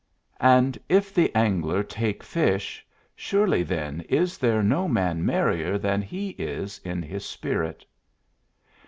[0.39, 2.83] And IF the angler take fish
[3.15, 7.85] surely then is there no man merrier than he is in his spirit!"